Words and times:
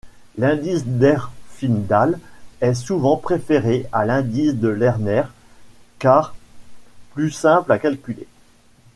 L'indice 0.35 0.83
d'Herfindahl 0.87 2.17
est 2.59 2.73
souvent 2.73 3.17
préféré 3.17 3.85
à 3.91 4.03
l'indice 4.03 4.55
de 4.55 4.67
Lerner 4.67 5.25
car 5.99 6.33
plus 7.13 7.29
simple 7.29 7.71
à 7.71 7.77
calculer. 7.77 8.25